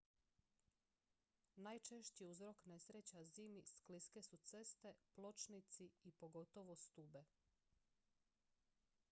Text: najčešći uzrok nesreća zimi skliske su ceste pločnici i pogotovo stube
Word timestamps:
najčešći 1.57 2.25
uzrok 2.25 2.65
nesreća 2.65 3.23
zimi 3.23 3.63
skliske 3.65 4.21
su 4.21 4.37
ceste 4.37 4.93
pločnici 5.15 5.89
i 6.03 6.11
pogotovo 6.11 6.75
stube 6.75 7.25